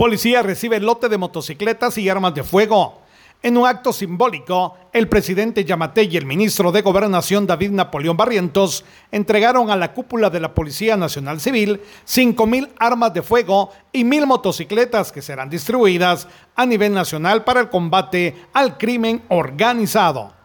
Policía 0.00 0.40
recibe 0.40 0.80
lote 0.80 1.10
de 1.10 1.18
motocicletas 1.18 1.98
y 1.98 2.08
armas 2.08 2.34
de 2.34 2.42
fuego. 2.42 3.02
En 3.42 3.58
un 3.58 3.66
acto 3.66 3.92
simbólico, 3.92 4.78
el 4.94 5.08
presidente 5.08 5.62
Yamate 5.62 6.04
y 6.04 6.16
el 6.16 6.24
ministro 6.24 6.72
de 6.72 6.80
Gobernación 6.80 7.46
David 7.46 7.72
Napoleón 7.72 8.16
Barrientos 8.16 8.82
entregaron 9.12 9.70
a 9.70 9.76
la 9.76 9.92
cúpula 9.92 10.30
de 10.30 10.40
la 10.40 10.54
Policía 10.54 10.96
Nacional 10.96 11.38
Civil 11.38 11.82
5.000 12.06 12.70
armas 12.78 13.12
de 13.12 13.20
fuego 13.20 13.72
y 13.92 14.04
1.000 14.04 14.24
motocicletas 14.24 15.12
que 15.12 15.20
serán 15.20 15.50
distribuidas 15.50 16.28
a 16.56 16.64
nivel 16.64 16.94
nacional 16.94 17.44
para 17.44 17.60
el 17.60 17.68
combate 17.68 18.46
al 18.54 18.78
crimen 18.78 19.20
organizado. 19.28 20.39